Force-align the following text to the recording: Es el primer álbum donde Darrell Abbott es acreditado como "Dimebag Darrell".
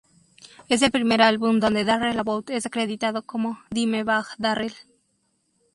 Es 0.67 0.81
el 0.81 0.89
primer 0.89 1.21
álbum 1.21 1.59
donde 1.59 1.83
Darrell 1.85 2.17
Abbott 2.17 2.49
es 2.49 2.65
acreditado 2.65 3.23
como 3.23 3.59
"Dimebag 3.69 4.25
Darrell". 4.39 4.73